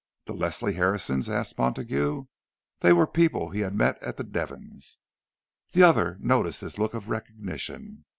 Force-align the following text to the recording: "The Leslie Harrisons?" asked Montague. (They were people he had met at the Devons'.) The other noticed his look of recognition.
"The 0.25 0.33
Leslie 0.33 0.73
Harrisons?" 0.73 1.29
asked 1.29 1.59
Montague. 1.59 2.25
(They 2.79 2.91
were 2.91 3.05
people 3.05 3.51
he 3.51 3.59
had 3.59 3.75
met 3.75 4.01
at 4.01 4.17
the 4.17 4.23
Devons'.) 4.23 4.97
The 5.73 5.83
other 5.83 6.17
noticed 6.21 6.61
his 6.61 6.79
look 6.79 6.95
of 6.95 7.07
recognition. 7.07 8.05